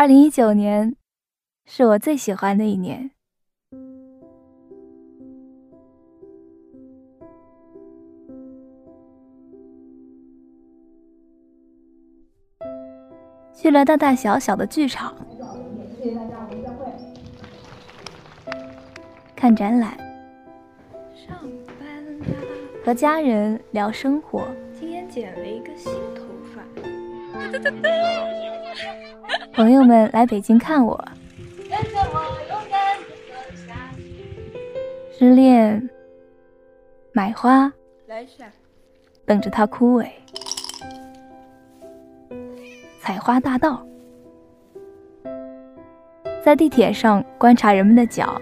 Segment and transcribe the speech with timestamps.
[0.00, 0.94] 二零一九年
[1.66, 3.10] 是我最喜欢的一年。
[13.52, 15.16] 去了大大小小的剧场，
[19.34, 19.98] 看展览，
[22.84, 24.46] 和家人聊生活。
[24.78, 26.22] 今天剪了一个新头
[26.54, 26.62] 发。
[29.58, 31.04] 朋友们来北京看我，
[35.10, 35.90] 失恋，
[37.10, 37.72] 买花，
[39.26, 40.06] 等着它枯萎。
[43.00, 43.84] 采花大道，
[46.44, 48.40] 在地铁上观察人们的脚，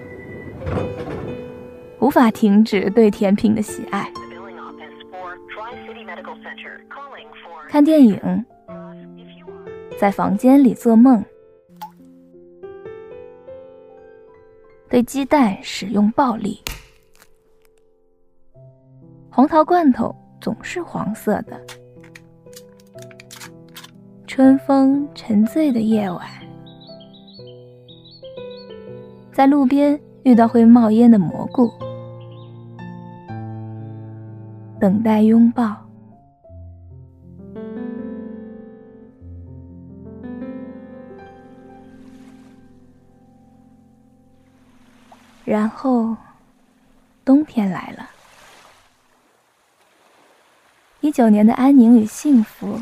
[1.98, 4.06] 无法停止对甜品的喜爱。
[7.70, 8.44] 看电影，
[9.98, 11.24] 在房间里做梦，
[14.90, 16.60] 对鸡蛋使用暴力。
[19.30, 21.58] 黄桃罐头总是黄色的。
[24.26, 26.26] 春风沉醉的夜晚，
[29.32, 31.72] 在路边遇到会冒烟的蘑菇，
[34.78, 35.74] 等待拥抱，
[45.46, 46.14] 然后
[47.24, 48.10] 冬天来了。
[51.00, 52.78] 一九年的安宁与幸福。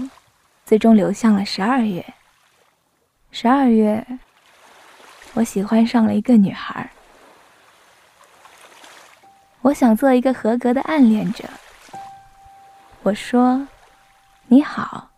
[0.67, 2.03] 最终流向了十二月。
[3.31, 4.03] 十二月，
[5.35, 6.91] 我喜欢上了一个女孩。
[9.61, 11.45] 我想做一个合格的暗恋者。
[13.03, 13.69] 我说
[14.49, 15.11] ：“你好。”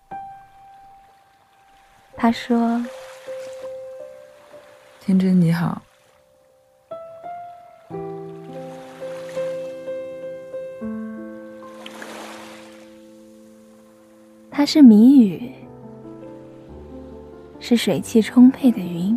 [2.18, 2.84] 他说
[4.98, 5.80] ：“天真你好。”
[14.66, 15.52] 是谜语，
[17.60, 19.16] 是水汽充沛的云。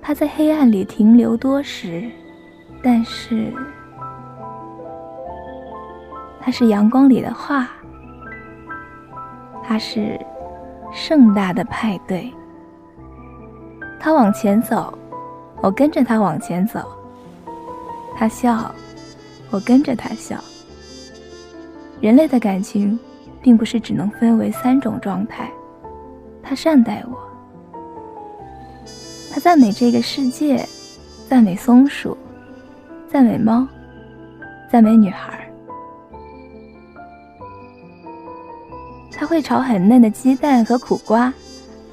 [0.00, 2.08] 它在黑暗里停留多时，
[2.84, 3.52] 但是
[6.40, 7.68] 它是阳光里的画。
[9.64, 10.16] 它是
[10.92, 12.32] 盛大的派对。
[13.98, 14.96] 他往前走，
[15.60, 16.80] 我跟着他往前走。
[18.16, 18.72] 他笑，
[19.50, 20.36] 我跟着他笑。
[22.04, 22.98] 人类的感情，
[23.40, 25.50] 并不是只能分为三种状态。
[26.42, 27.16] 他善待我，
[29.32, 30.62] 他赞美这个世界，
[31.30, 32.14] 赞美松鼠，
[33.08, 33.66] 赞美猫，
[34.70, 35.50] 赞美女孩。
[39.10, 41.32] 他会炒很嫩的鸡蛋和苦瓜，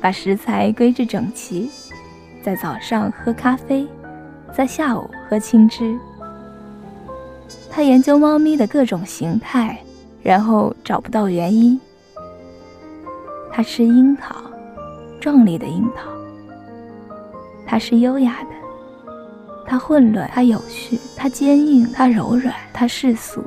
[0.02, 1.72] 把食材归置整齐，
[2.44, 3.88] 在早上喝咖啡，
[4.52, 5.98] 在下午喝青汁。
[7.70, 9.82] 他研究猫咪的各种形态。
[10.24, 11.80] 然后找不到原因。
[13.52, 14.36] 他吃樱桃，
[15.20, 16.10] 壮丽的樱桃。
[17.66, 18.50] 他是优雅的，
[19.66, 23.44] 他混乱，他有序，他坚硬，他柔软，他世俗，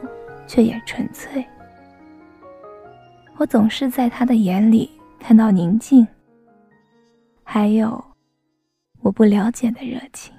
[0.47, 1.45] 却也纯粹。
[3.37, 6.07] 我总是在他的眼里看到宁静，
[7.43, 8.03] 还有
[9.01, 10.33] 我不了解的热情。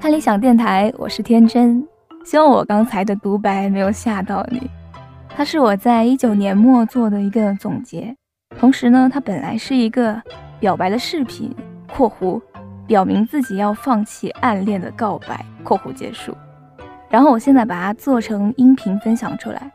[0.00, 1.86] 看理想电台，我是天真。
[2.24, 4.70] 希望我刚才的独白没有吓到你。
[5.28, 8.14] 它是我在一九年末做的一个总结，
[8.58, 10.20] 同时呢，它本来是一个
[10.58, 11.54] 表白的视频
[11.92, 12.40] （括弧
[12.86, 16.36] 表明自己要放弃暗恋的告白）（括弧结束）。
[17.08, 19.70] 然后我现在把它做成音频分享出来。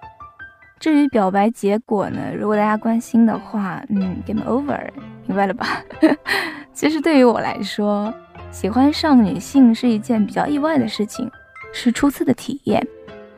[0.79, 4.79] 至于表白结果呢，如果大家关心的话，嗯，game over，
[5.25, 5.81] 明白了吧？
[6.73, 8.13] 其实对于我来说，
[8.51, 11.31] 喜欢上女性是一件比较意外的事情。
[11.77, 12.81] 是初次的体验，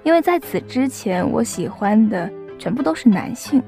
[0.03, 3.61] 因为在此之前我喜欢的全部都是男性，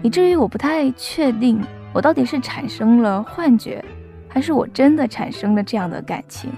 [0.00, 1.60] 以至于我不太确定
[1.92, 3.84] 我到底是产生了幻觉，
[4.28, 6.48] 还是我真的产生了这样的感情。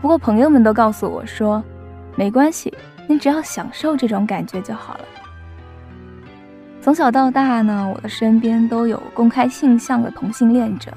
[0.00, 1.60] 不过朋友们都告诉我说，
[2.14, 2.72] 没关系，
[3.08, 5.04] 你只要享受这种感觉就好了。
[6.80, 10.92] 从小到大呢，我的身边都有公开性向的同性恋者，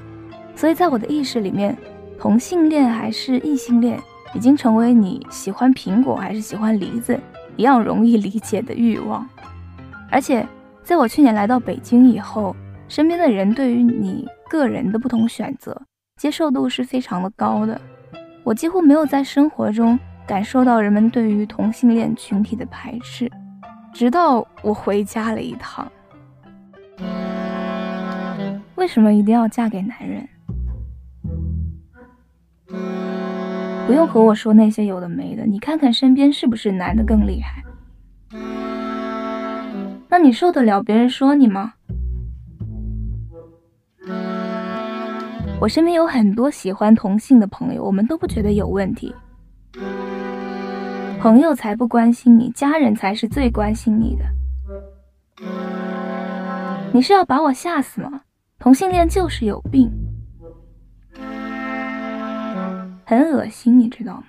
[0.55, 1.75] 所以在我的意识里面，
[2.19, 3.99] 同性恋还是异性恋。
[4.33, 7.19] 已经成为你喜欢苹果还是喜欢梨子
[7.57, 9.27] 一样容易理解的欲望，
[10.09, 10.47] 而且
[10.83, 12.55] 在我去年来到北京以后，
[12.87, 15.79] 身边的人对于你个人的不同选择
[16.17, 17.79] 接受度是非常的高的。
[18.43, 23.29] 我几乎没有在生活中感受到人们对于同性恋群体的排斥，
[23.93, 25.91] 直到我回家了一趟，
[28.75, 30.27] 为什么一定要嫁给男人？
[33.91, 37.61] 不用和我说那些有的没的，你看看身边是不是男的更厉害？
[40.07, 41.73] 那你受得了别人说你吗？
[45.59, 49.13] 我身边有很多喜欢同性的朋友，我们都不觉得有问题。
[51.19, 54.23] 朋友才不关心你，家人才是最关心你的。
[56.93, 58.21] 你是要把我吓死吗？
[58.57, 59.91] 同性恋就是有病，
[63.11, 64.27] 很恶心，你知道吗？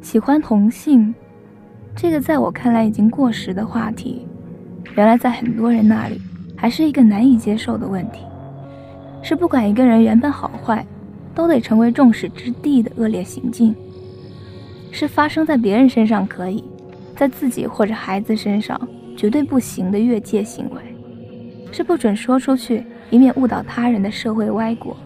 [0.00, 1.12] 喜欢同性，
[1.96, 4.24] 这个在我看来已经过时的话题，
[4.94, 6.20] 原来在很多人那里
[6.56, 8.20] 还是一个难以接受的问题。
[9.20, 10.86] 是不管一个人原本好坏，
[11.34, 13.74] 都得成为众矢之的的恶劣行径。
[14.92, 16.62] 是发生在别人身上可以，
[17.16, 18.80] 在自己或者孩子身上
[19.16, 20.80] 绝对不行的越界行为。
[21.72, 24.96] 是不准说出去，以免误导他人的社会歪果。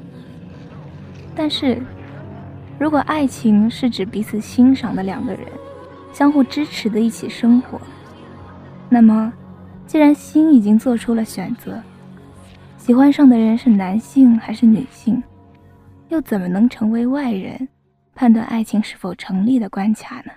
[1.34, 1.81] 但是。
[2.76, 5.43] 如果爱情是指彼此欣赏的两个人，
[6.12, 7.81] 相互支持的一起生活，
[8.88, 9.32] 那么，
[9.87, 11.81] 既然心已经做出了选择，
[12.76, 15.22] 喜欢上的人是男性还是女性，
[16.08, 17.69] 又怎么能成为外人，
[18.12, 20.32] 判断爱情是否成立的关卡呢？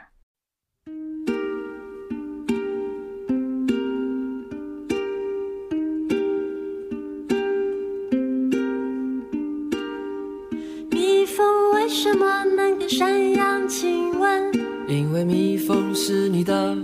[12.00, 14.54] 什么能跟山羊亲吻？
[14.88, 16.78] 因为蜜蜂是女的，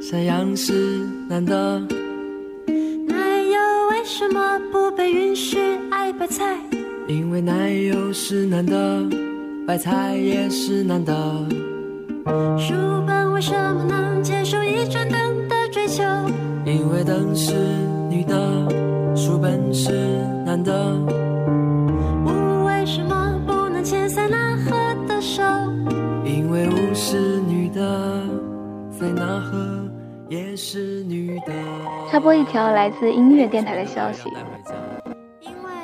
[0.00, 0.72] 山羊是
[1.28, 1.78] 男的。
[3.06, 3.58] 奶油
[3.90, 5.58] 为什么不被允许
[5.90, 6.56] 爱白菜？
[7.06, 9.04] 因为奶油是男的，
[9.66, 11.14] 白菜也是男的。
[12.58, 12.72] 书
[13.06, 16.02] 本为什么能接受一盏灯的追求？
[16.64, 17.52] 因为灯是
[18.08, 18.34] 女的，
[19.14, 19.92] 书本是
[20.46, 21.25] 男的。
[29.18, 29.88] 那河
[30.28, 31.52] 也是女的。
[32.10, 34.28] 插播一条来自音乐电台的消息。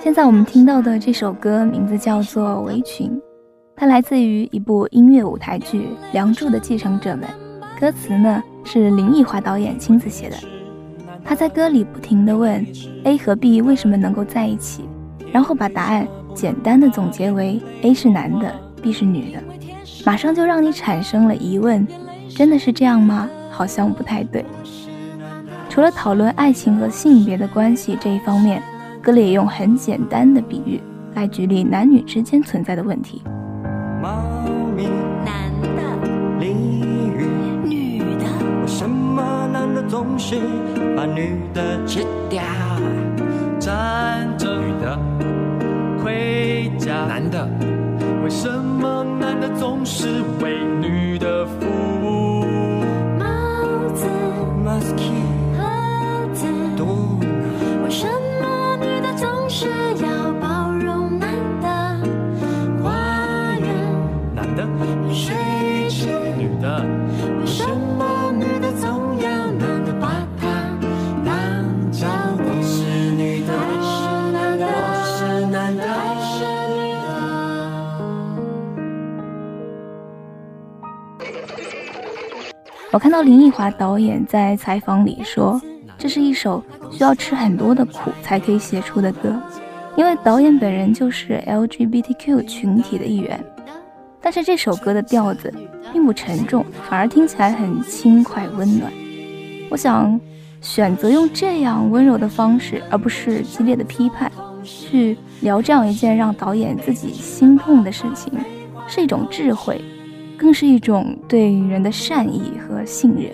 [0.02, 3.10] 现在我们听到的这首歌名字叫做《围裙》，
[3.74, 5.78] 它来自于一部音乐舞台剧
[6.12, 7.26] 《梁祝的继承者们》，
[7.80, 10.36] 歌词呢是林奕华导演亲自写的。
[11.24, 12.66] 他在歌里不停地问
[13.04, 14.84] A 和 B 为什么能够在一起，
[15.32, 19.42] 然后把答案简单的总结为 A 是男的，B 是女的。
[20.04, 21.86] 马上就让你产生了疑问，
[22.34, 23.28] 真的是这样吗？
[23.50, 24.44] 好像不太对。
[25.68, 28.62] 除了讨论爱情和性别的关系这一方面，
[29.02, 30.80] 格里也用很简单的比喻
[31.14, 33.22] 来举例男女之间存在的问题。
[34.02, 34.22] 猫
[34.76, 34.88] 咪，
[35.24, 35.68] 男的；
[36.40, 37.26] 鲤鱼，
[37.64, 38.24] 女的。
[38.60, 40.36] 为什么男的总是
[40.96, 42.42] 把女的吃掉？
[43.60, 44.98] 战争，女的；
[46.02, 47.48] 盔甲，男的。
[48.24, 51.66] 为什么男的总是为女的服
[82.92, 85.58] 我看到林奕华导演在采访里说，
[85.96, 89.34] 这是一首需要吃很多的苦才可以写出的歌，
[89.96, 93.42] 因为导演本人就是 LGBTQ 群体的一员。
[94.20, 95.50] 但是这首歌的调子
[95.90, 98.92] 并不沉重，反而听起来很轻快温暖。
[99.70, 100.20] 我想
[100.60, 104.30] 选择用这样温柔的方式，而不是激烈的批判，
[104.62, 108.30] 去聊这样一件让导演自己心痛的事情，
[108.86, 109.82] 是一种智慧。
[110.42, 113.30] 更是一种对人的善意和信任。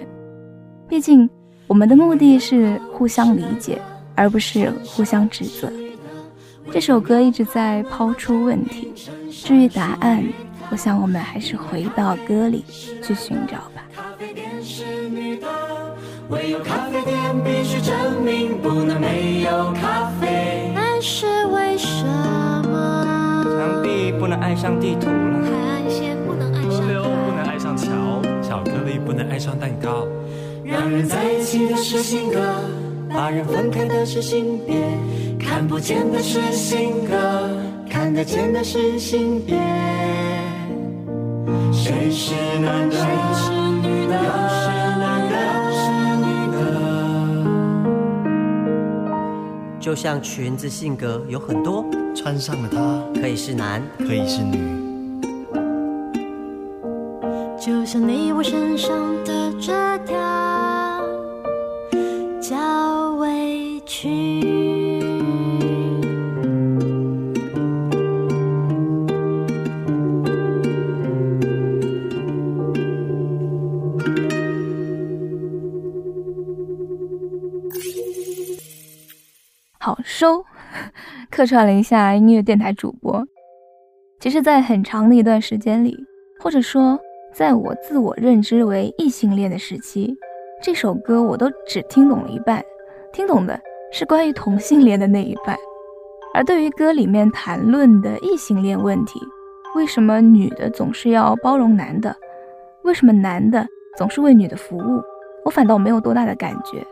[0.86, 1.28] 毕竟，
[1.66, 3.80] 我们的目的是互相理解，
[4.14, 5.72] 而不是互相指责。
[6.70, 8.92] 这首歌一直在抛出问题，
[9.30, 10.22] 至于答案，
[10.70, 12.62] 我想我们还是回到歌里
[13.02, 13.86] 去寻找吧。
[13.96, 15.46] 咖啡店是女的，
[16.28, 20.70] 唯有咖啡店必须证明不能没有咖啡。
[20.74, 22.04] 但是为什
[22.68, 23.44] 么？
[23.44, 25.57] 墙壁不能爱上地图了。
[28.58, 30.08] 巧克力不能爱上蛋糕。
[30.64, 32.40] 让人在一起的是性格，
[33.08, 34.74] 把人分开的是性别，
[35.38, 37.48] 看不见的是性格，
[37.88, 39.56] 看得见的是性别。
[41.72, 42.96] 谁是男的？
[42.96, 44.14] 谁是女的？
[44.24, 44.66] 又是
[44.98, 45.36] 男的？
[45.72, 45.80] 是
[46.26, 46.58] 女的？
[49.78, 54.87] 就像裙子，性格有很多，穿上了它可以是男，可以是女。
[57.90, 59.72] 像你我身上的这
[60.04, 60.14] 条
[62.38, 65.00] 叫委屈。
[79.78, 80.44] 好收，
[81.30, 83.26] 客串了一下音乐电台主播。
[84.20, 85.96] 其实，在很长的一段时间里，
[86.38, 87.00] 或者说，
[87.38, 90.18] 在我自我认知为异性恋的时期，
[90.60, 92.60] 这首歌我都只听懂了一半，
[93.12, 93.56] 听懂的
[93.92, 95.56] 是关于同性恋的那一半。
[96.34, 99.20] 而对于歌里面谈论的异性恋问题，
[99.76, 102.12] 为什么女的总是要包容男的？
[102.82, 103.64] 为什么男的
[103.96, 105.00] 总是为女的服务？
[105.44, 106.84] 我反倒没有多大的感觉。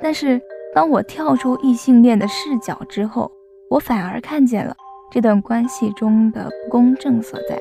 [0.00, 0.40] 但是，
[0.76, 3.28] 当我跳出异性恋的视角之后，
[3.68, 4.76] 我反而看见了
[5.10, 7.60] 这段关系中的不公正所在。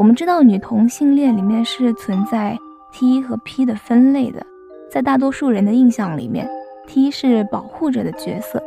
[0.00, 2.56] 我们知道，女同性恋里面是存在
[2.90, 4.42] T 和 P 的分类的，
[4.90, 6.48] 在大多数人的印象里面
[6.86, 8.62] ，T 是保护者的角色，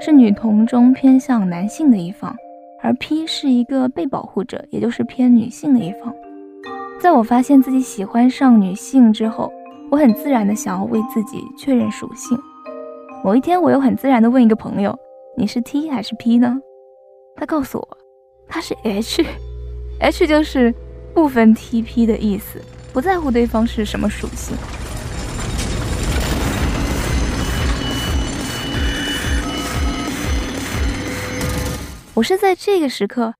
[0.00, 2.34] 是女同中偏向男性的一方，
[2.82, 6.12] 而 P 是一个被保护者，也就是偏女性的一方。
[7.00, 9.52] 在我发现自己喜欢上女性之后，
[9.88, 12.36] 我很自然的想要为自己确认属性。
[13.22, 14.98] 某一天，我又很自然地问一个朋友
[15.38, 16.58] ：“你是 T 还是 P 呢？”
[17.38, 17.88] 他告诉我，
[18.48, 19.24] 他是 H
[20.00, 20.74] H 就是
[21.14, 22.60] 不分 T、P 的意思，
[22.92, 24.56] 不在乎对方是什么属性。
[32.14, 33.34] 我是在这个时刻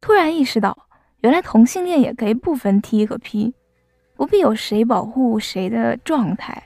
[0.00, 0.76] 突然意识到，
[1.22, 3.52] 原来同性恋也可以不分 T 和 P，
[4.16, 6.62] 不必有谁保护谁的状态。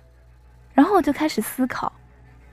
[0.74, 1.90] 然后我就开始思考。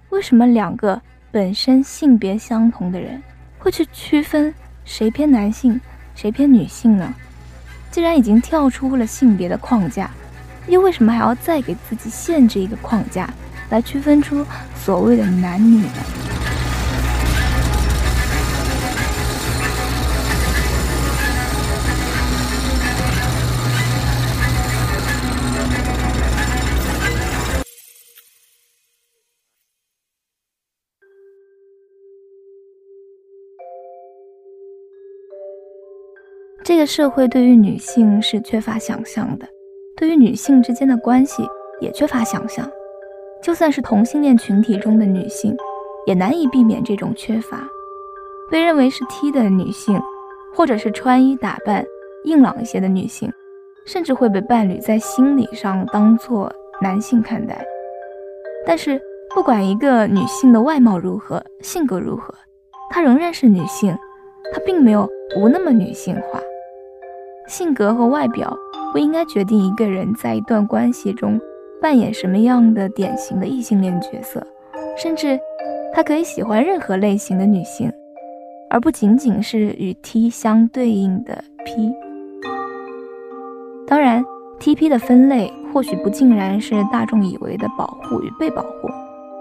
[0.10, 3.22] 为什么两个本身性别相同的人
[3.58, 4.54] 会去区分
[4.86, 5.80] 谁偏男性，
[6.16, 7.14] 谁偏女性呢？
[7.92, 10.10] 既然已经跳出了性别的框架，
[10.68, 13.30] 又为什么还要再给自己限制一个框架，
[13.70, 15.94] 来区分出所谓的男女呢？
[36.64, 39.46] 这个社会对于女性是缺乏想象的，
[39.98, 41.46] 对于女性之间的关系
[41.82, 42.66] 也缺乏想象。
[43.42, 45.54] 就算是同性恋群体中的女性，
[46.06, 47.68] 也难以避免这种缺乏。
[48.50, 50.02] 被认为是 T 的女性，
[50.56, 51.84] 或者是穿衣打扮
[52.24, 53.30] 硬朗一些的女性，
[53.86, 56.50] 甚至会被伴侣在心理上当做
[56.82, 57.62] 男性看待。
[58.66, 59.02] 但是，
[59.36, 62.34] 不管一个女性的外貌如何，性格如何，
[62.90, 63.94] 她仍然是女性，
[64.54, 65.06] 她并没有
[65.36, 66.40] 不那么女性化。
[67.48, 68.56] 性格和外表
[68.92, 71.40] 不应该决定一个人在一段关系中
[71.82, 74.46] 扮演什么样的典型的异性恋角色，
[74.98, 75.40] 甚至
[75.94, 77.92] 他可以喜欢任何类型的女性，
[78.70, 81.92] 而不仅仅是与 T 相对应的 P。
[83.86, 84.24] 当然
[84.60, 88.88] ，TP 的分类或许不尽然是大众以为的保护与被保护，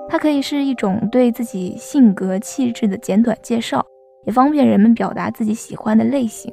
[0.08, 3.86] 它可以是一种对自己性格气质的简短介绍，
[4.26, 6.52] 也方便人们表达自己喜欢的类型。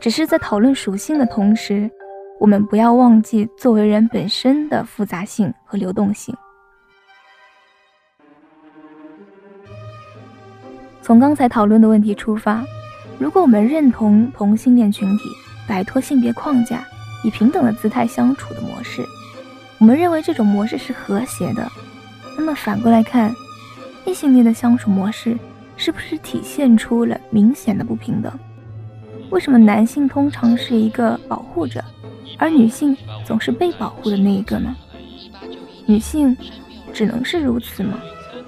[0.00, 1.88] 只是在讨论属性的同时，
[2.40, 6.34] 我们不要忘记作为人本身的复杂性和流动性。
[11.02, 12.64] 从刚才讨论的问题出发，
[13.18, 15.24] 如果我们认同同性恋群体
[15.68, 16.82] 摆脱性别框架，
[17.22, 19.04] 以平等的姿态相处的模式，
[19.78, 21.70] 我们认为这种模式是和谐的，
[22.38, 23.34] 那么反过来看，
[24.06, 25.36] 异性恋的相处模式
[25.76, 28.32] 是不是体现出了明显的不平等？
[29.30, 31.82] 为什么男性通常是一个保护者，
[32.36, 34.74] 而女性总是被保护的那一个呢？
[35.86, 36.36] 女性
[36.92, 37.96] 只能是如此吗？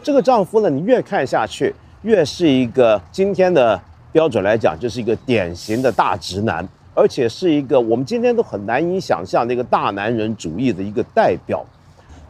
[0.03, 1.73] 这个丈夫呢，你越看下去，
[2.03, 11.65] 越是一个今天的标准来讲，就是一个典型的大直男，而且是一个我们今天都很难以想象的一个大男人主义的一个代表。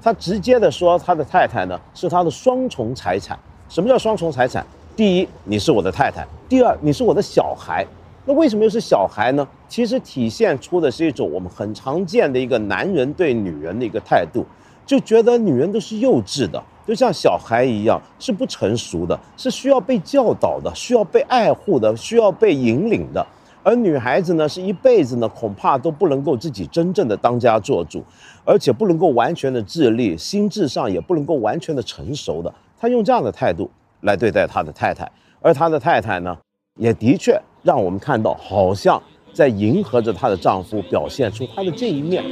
[0.02, 3.38] 他直接的说，他的太太呢是他的双重财产。
[3.71, 4.66] 什么叫双重财产？
[4.94, 7.87] 第一，你是我的太太；第二，你是我的小孩。
[8.25, 9.47] 那为什么又是小孩呢？
[9.67, 14.47] 其实体现出的是一种我们很常见的一个男人对女人的一个态度，
[14.87, 23.26] 就觉得女人都是幼稚的，就像小孩一样，是不成熟的，是需要被教导的，需要被爱护的，需要被引领的。
[23.64, 28.05] 而女孩子呢，是一辈子呢，恐怕都不能够自己真正的当家做主，
[28.45, 32.52] 而且不能够完全的自立，心智上也不能够完全的成熟的。
[32.79, 33.69] 他用这样的态度
[34.02, 35.11] 来对待他的太太，
[35.41, 36.37] 而他的太太呢，
[36.79, 39.00] 也的确让我们看到，好像
[39.33, 42.25] 在迎合着她的丈夫，表现出她的这一面。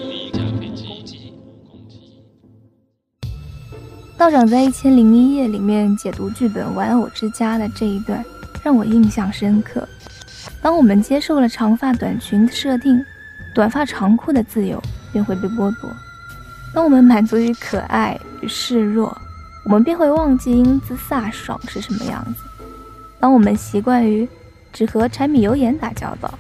[4.17, 8.23] 道长在《一千零一夜》里面解读剧本《玩偶之家》的这一段，
[8.63, 9.89] 让我印象深刻。
[10.61, 13.03] 当我们接受了长发短裙的设定，
[13.55, 15.89] 短发长裤的自由便会被剥夺；
[16.75, 19.17] 当我们满足于可爱与示弱，
[19.65, 22.43] 我们便会忘记英姿飒爽是什么样子；
[23.19, 24.29] 当我们习惯于
[24.73, 26.33] 只和柴米油盐打交道，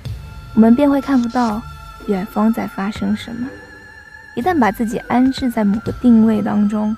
[0.54, 1.60] 我们便会看不到
[2.06, 3.48] 远方在发生什么。
[4.36, 6.96] 一旦把自己安置在某个定位当中，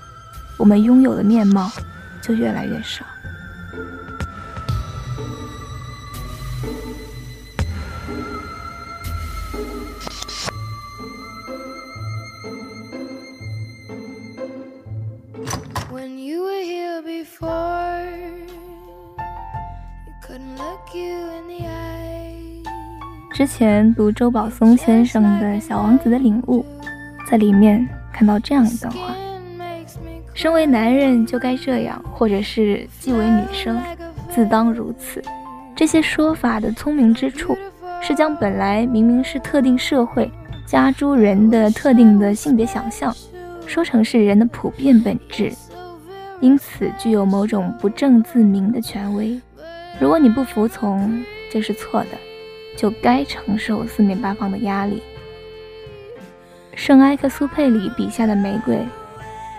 [0.58, 1.70] 我们拥有的面貌
[2.20, 3.04] 就越来越少。
[23.62, 26.66] 前读周宝松先生的《小王子的领悟》，
[27.30, 29.14] 在里面看到这样一段话。
[30.34, 33.80] 身为男人就该这样，或者是既为女生，
[34.28, 35.22] 自当如此。
[35.76, 37.56] 这些说法的聪明之处，
[38.00, 40.28] 是将本来明明是特定社会
[40.66, 43.14] 加诸人的特定的性别想象，
[43.64, 45.52] 说成是人的普遍本质，
[46.40, 49.40] 因此具有某种不正自明的权威。
[50.00, 52.08] 如果你不服从，这是错的，
[52.76, 55.02] 就该承受四面八方的压力。
[56.74, 58.78] 圣埃克苏佩里笔下的玫瑰。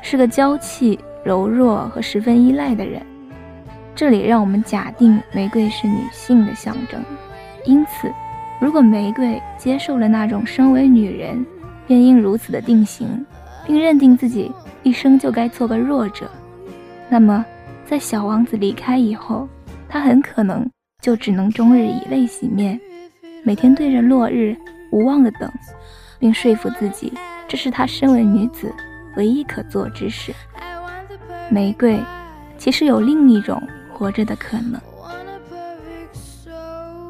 [0.05, 3.01] 是个娇气、柔弱和十分依赖的人。
[3.95, 7.01] 这里让我们假定玫瑰是女性的象征，
[7.63, 8.11] 因此，
[8.59, 11.43] 如果玫瑰接受了那种身为女人
[11.87, 13.25] 便应如此的定型，
[13.65, 14.51] 并认定自己
[14.83, 16.29] 一生就该做个弱者，
[17.09, 17.45] 那么，
[17.85, 19.47] 在小王子离开以后，
[19.87, 20.69] 她很可能
[21.01, 22.77] 就只能终日以泪洗面，
[23.43, 24.55] 每天对着落日
[24.89, 25.51] 无望的等，
[26.17, 27.13] 并说服自己
[27.47, 28.73] 这是她身为女子。
[29.15, 30.33] 唯一可做之事，
[31.47, 31.99] 玫瑰
[32.57, 33.61] 其实有另一种
[33.93, 34.81] 活着的可能。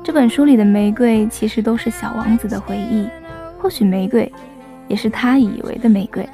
[0.03, 3.07] 这本书里的玫瑰其实都是小王子的回忆，
[3.57, 4.29] 或许玫瑰
[4.89, 6.27] 也是他以为的玫瑰。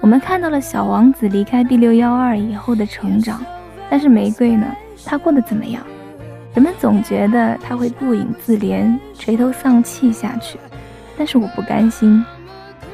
[0.00, 3.40] 我们看到了小王子离开 B 六幺二以后的成长，
[3.88, 4.66] 但是玫瑰呢？
[5.04, 5.80] 他过得怎么样？
[6.54, 10.58] 人们总觉得他会顾影自怜、垂头丧气下去，
[11.16, 12.24] 但是我不甘心。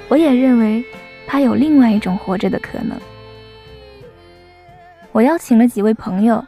[0.09, 0.85] 我也认为。
[1.31, 2.99] 他有另外一种活着的可能。
[5.12, 6.42] 我邀请了几位朋友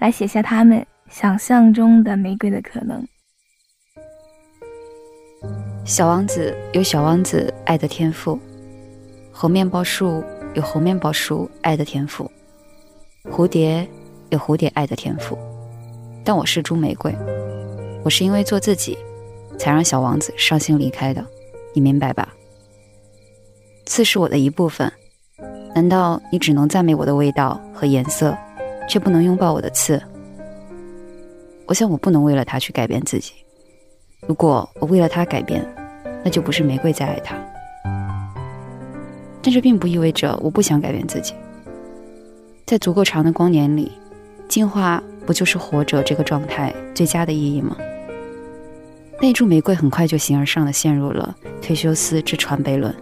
[0.00, 3.06] 来写下他们想象中的玫瑰的可能。
[5.84, 8.36] 小王子有小王子爱的天赋，
[9.30, 10.24] 猴面包树
[10.54, 12.28] 有猴面包树爱的天赋，
[13.30, 13.88] 蝴蝶
[14.30, 15.38] 有蝴蝶爱的天赋。
[16.24, 17.14] 但我是株玫瑰，
[18.02, 18.96] 我是因为做自己，
[19.58, 21.22] 才让小王子伤心离开的，
[21.74, 22.34] 你明白吧？
[23.84, 24.90] 刺是我的一部分，
[25.74, 28.34] 难道你只能赞美我的味道和颜色，
[28.88, 30.02] 却不能拥抱我的刺？
[31.66, 33.34] 我想我不能为了他去改变自己。
[34.26, 35.62] 如果我为了他改变，
[36.24, 37.36] 那就不是玫瑰在爱他。
[39.42, 41.34] 但这并不意味着我不想改变自己。
[42.64, 43.92] 在足够长的光年里，
[44.48, 47.76] 进化不就是活着这个状态最佳的意义吗？
[49.20, 52.94] 那株玫瑰很快就形而上的陷入了退休斯之传悖论。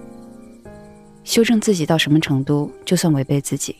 [1.24, 3.76] 修正自己到什么程度，就算违背自己。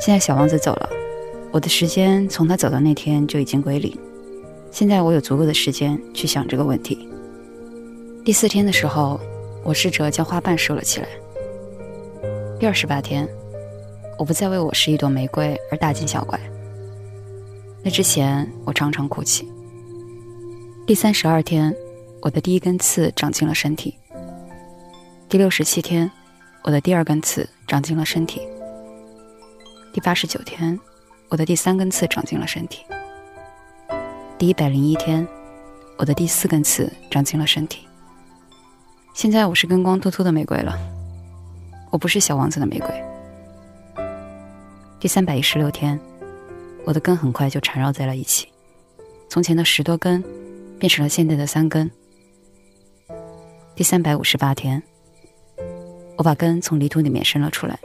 [0.00, 0.88] 现在小王子走了，
[1.52, 3.96] 我的时间从他走的那天就已经归零。
[4.70, 7.08] 现在我有足够的时间去想这个问题。
[8.24, 9.20] 第四天的时候，
[9.62, 11.06] 我试着将花瓣收了起来。
[12.62, 13.28] 第二十八天，
[14.16, 16.38] 我不再为我是一朵玫瑰而大惊小怪。
[17.82, 19.50] 那之前，我常常哭泣。
[20.86, 21.74] 第三十二天，
[22.20, 23.98] 我的第一根刺长进了身体。
[25.28, 26.08] 第六十七天，
[26.62, 28.40] 我的第二根刺长进了身体。
[29.92, 30.78] 第八十九天，
[31.30, 32.84] 我的第三根刺长进了身体。
[34.38, 35.26] 第一百零一天，
[35.98, 37.88] 我的第四根刺长进了身体。
[39.14, 40.78] 现在我是根光秃秃的玫瑰了，
[41.92, 42.88] 我不是小王子的玫瑰。
[44.98, 45.96] 第三百一十六天，
[46.84, 48.48] 我的根很快就缠绕在了一起，
[49.28, 50.24] 从前的十多根。
[50.82, 51.88] 变成了现在的三根。
[53.76, 54.82] 第三百五十八天，
[56.18, 57.78] 我把根从泥土里面伸了出来。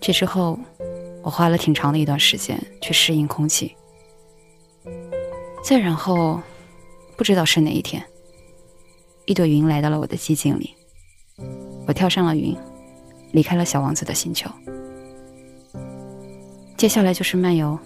[0.00, 0.58] 这之后，
[1.22, 3.72] 我花了挺长的一段时间去适应空气。
[5.62, 6.42] 再然后，
[7.16, 8.04] 不知道是哪一天，
[9.26, 10.74] 一朵云来到了我的寂静里，
[11.86, 12.52] 我跳上了云，
[13.32, 14.50] 离开了小王子的星球。
[16.76, 17.78] 接下来就是漫游，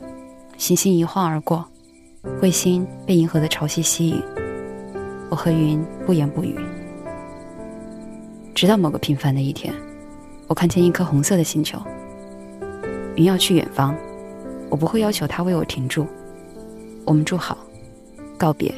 [0.57, 1.64] 行星一晃而过，
[2.40, 4.22] 彗星被银河的潮汐吸引，
[5.28, 6.57] 我和云不言不语。
[8.54, 9.74] 直到某个平凡的一天，
[10.46, 11.76] 我看见一颗红色的星球。
[13.16, 13.94] 云要去远方，
[14.70, 16.07] 我不会要求他为我停住。
[17.04, 17.59] 我们住好，
[18.38, 18.72] 告别。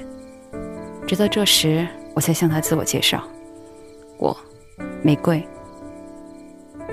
[1.06, 3.22] 直到这时，我才向他自我介绍：
[4.18, 4.36] 我，
[5.02, 5.46] 玫瑰。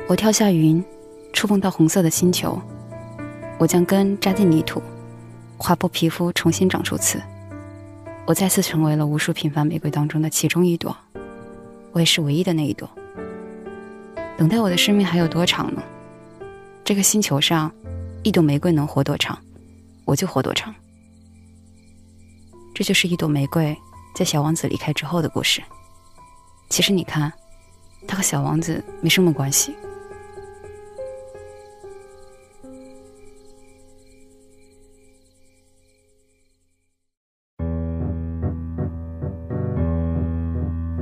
[0.07, 0.83] 我跳下云，
[1.31, 2.61] 触碰到红色的星球。
[3.57, 4.81] 我将根扎进泥土，
[5.57, 7.21] 划破皮肤，重新长出刺。
[8.25, 10.95] 我再次成为了无数平凡玫瑰当中的其中一朵。
[11.91, 12.89] 我也是唯一的那一朵。
[14.37, 15.81] 等待我的生命还有多长呢？
[16.83, 17.71] 这个星球上，
[18.23, 19.37] 一朵玫瑰能活多长，
[20.05, 20.73] 我就活多长。
[22.73, 23.77] 这就是一朵玫瑰
[24.15, 25.61] 在小王子离开之后的故事。
[26.69, 27.31] 其实你看，
[28.07, 29.75] 他和小王子没什么关系。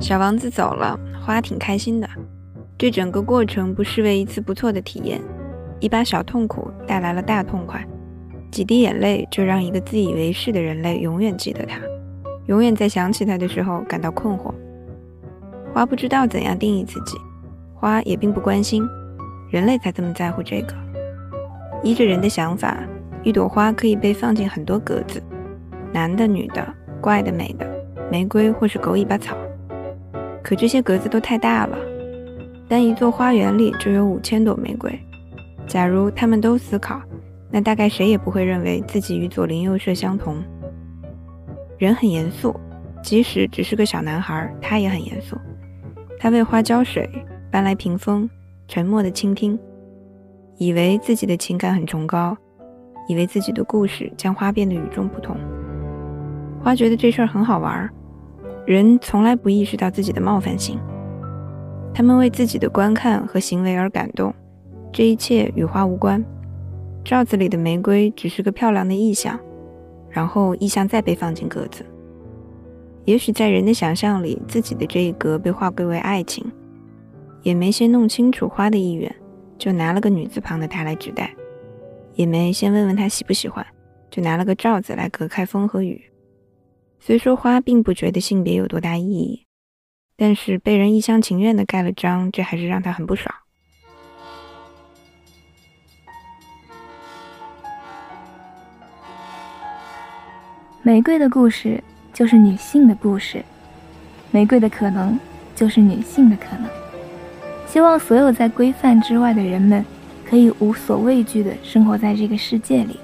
[0.00, 2.08] 小王子走了，花挺开心的。
[2.76, 5.22] 这整个过程不失为一次不错的体验。
[5.78, 7.84] 一把小痛苦带来了大痛快，
[8.50, 11.80] 几滴眼泪就让一个自以为是的人类永远记得他，
[12.46, 14.52] 永远在想起他的时候感到困惑。
[15.72, 17.16] 花不知道怎样定义自己，
[17.74, 18.86] 花也并不关心，
[19.50, 20.74] 人类才这么在乎这个。
[21.82, 22.76] 依着人的想法，
[23.22, 25.22] 一朵花可以被放进很多格子，
[25.92, 26.66] 男的、女的、
[27.00, 27.66] 怪的、美的、
[28.10, 29.36] 玫瑰或是狗尾巴草。
[30.42, 31.78] 可这些格子都太大了，
[32.68, 34.92] 但一座花园里就有五千朵玫瑰。
[35.66, 37.00] 假如他们都思考，
[37.50, 40.36] 那大概谁也不会认为自己与左邻右舍相同。
[41.78, 42.54] 人很严肃，
[43.02, 45.36] 即使只是个小男孩，他也很严肃。
[46.22, 47.10] 他为花浇水，
[47.50, 48.30] 搬来屏风，
[48.68, 49.58] 沉默地倾听，
[50.56, 52.36] 以为自己的情感很崇高，
[53.08, 55.36] 以为自己的故事将花变得与众不同。
[56.62, 57.90] 花觉得这事儿很好玩儿。
[58.64, 60.78] 人从来不意识到自己的冒犯性，
[61.92, 64.32] 他们为自己的观看和行为而感动，
[64.92, 66.24] 这一切与花无关。
[67.02, 69.36] 罩子里的玫瑰只是个漂亮的意象，
[70.08, 71.84] 然后意象再被放进格子。
[73.04, 76.44] 也许在人的想象里，自己的这一格被划归为爱情，
[77.42, 79.12] 也没先弄清楚花的意愿，
[79.58, 81.34] 就拿了个女字旁的她来指代，
[82.14, 83.66] 也没先问问她喜不喜欢，
[84.08, 86.00] 就拿了个罩子来隔开风和雨。
[87.00, 89.44] 虽说花并不觉得性别有多大意义，
[90.16, 93.34] 但是被人一厢情愿的盖了章，这还是让他很不爽。
[100.84, 101.82] 玫瑰的故事
[102.12, 103.44] 就是女性的故事，
[104.30, 105.18] 玫瑰的可能
[105.54, 106.66] 就是女性的可能。
[107.66, 109.84] 希望所有在规范之外的人们，
[110.28, 112.98] 可以无所畏惧的生活在这个世界里。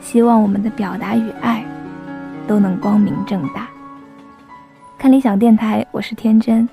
[0.00, 1.64] 希望我们的表达与爱。
[2.48, 3.68] 都能光明正大。
[4.98, 6.68] 看理想电台，我是天真，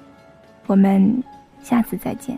[0.66, 1.24] 我们
[1.62, 2.36] 下次再见。